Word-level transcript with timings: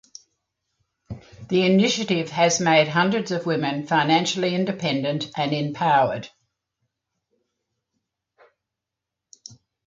The 1.49 1.61
initiative 1.63 2.29
has 2.31 2.59
made 2.59 2.87
hundreds 2.87 3.29
of 3.29 3.45
women 3.45 3.85
financially 3.85 4.55
independent 4.55 5.29
and 5.37 5.53
empowered. 5.53 6.27